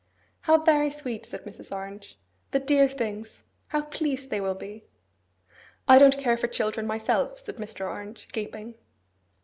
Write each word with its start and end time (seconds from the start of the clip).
'How 0.39 0.57
very 0.57 0.89
sweet!' 0.89 1.27
said 1.27 1.43
Mrs. 1.43 1.71
Orange. 1.71 2.17
'The 2.49 2.61
dear 2.61 2.89
things! 2.89 3.43
How 3.67 3.83
pleased 3.83 4.31
they 4.31 4.41
will 4.41 4.55
be!' 4.55 4.83
'I 5.87 5.99
don't 5.99 6.17
care 6.17 6.37
for 6.37 6.47
children 6.47 6.87
myself,' 6.87 7.37
said 7.37 7.57
Mr. 7.57 7.85
Orange, 7.87 8.27
gaping. 8.31 8.73